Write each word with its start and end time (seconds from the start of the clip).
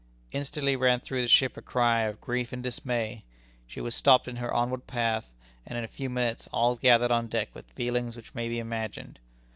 Instantly 0.31 0.75
ran 0.75 0.99
through 0.99 1.21
the 1.21 1.27
ship 1.27 1.55
a 1.57 1.61
cry 1.61 2.01
of 2.05 2.19
grief 2.19 2.51
and 2.51 2.63
dismay. 2.63 3.23
She 3.67 3.79
was 3.79 3.93
stopped 3.93 4.27
in 4.27 4.37
her 4.37 4.51
onward 4.51 4.87
path, 4.87 5.31
and 5.63 5.77
in 5.77 5.83
a 5.83 5.87
few 5.87 6.09
minutes 6.09 6.49
all 6.51 6.75
gathered 6.75 7.11
on 7.11 7.27
deck 7.27 7.49
with 7.53 7.69
feelings 7.73 8.15
which 8.15 8.33
may 8.33 8.47
be 8.49 8.57
imagined. 8.57 9.19